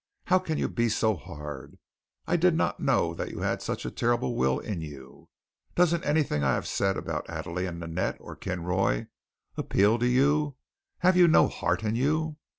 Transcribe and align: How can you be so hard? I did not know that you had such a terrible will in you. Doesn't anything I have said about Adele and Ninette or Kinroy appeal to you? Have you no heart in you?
How 0.25 0.39
can 0.39 0.57
you 0.57 0.67
be 0.67 0.89
so 0.89 1.13
hard? 1.15 1.77
I 2.25 2.35
did 2.35 2.55
not 2.55 2.79
know 2.79 3.13
that 3.13 3.29
you 3.29 3.41
had 3.41 3.61
such 3.61 3.85
a 3.85 3.91
terrible 3.91 4.35
will 4.35 4.57
in 4.57 4.81
you. 4.81 5.29
Doesn't 5.75 6.03
anything 6.03 6.43
I 6.43 6.55
have 6.55 6.65
said 6.65 6.97
about 6.97 7.27
Adele 7.29 7.59
and 7.67 7.79
Ninette 7.79 8.17
or 8.19 8.35
Kinroy 8.35 9.05
appeal 9.57 9.99
to 9.99 10.07
you? 10.07 10.55
Have 11.01 11.15
you 11.17 11.27
no 11.27 11.47
heart 11.47 11.83
in 11.83 11.93
you? 11.95 12.37